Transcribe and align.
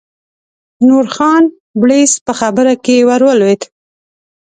نورخان 0.87 1.43
بړیڅ 1.81 2.11
په 2.25 2.33
خبره 2.39 2.73
کې 2.83 2.95
ور 3.07 3.21
ولوېد. 3.25 3.61